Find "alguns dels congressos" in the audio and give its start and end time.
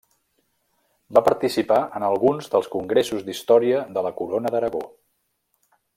2.09-3.27